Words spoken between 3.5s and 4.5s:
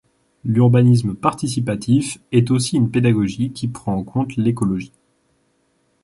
qui prend en compte